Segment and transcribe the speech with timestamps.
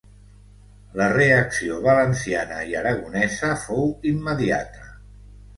[1.01, 3.85] La reacció valenciana i aragonesa fou
[4.15, 4.91] immediata.